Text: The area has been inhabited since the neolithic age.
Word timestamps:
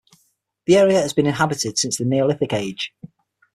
The 0.65 0.77
area 0.77 0.99
has 0.99 1.13
been 1.13 1.27
inhabited 1.27 1.77
since 1.77 1.97
the 1.99 2.05
neolithic 2.05 2.53
age. 2.53 2.91